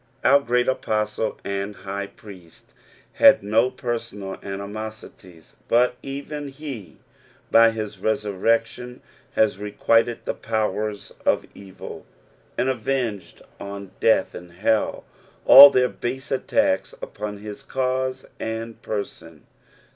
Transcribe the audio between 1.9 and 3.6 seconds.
Priest had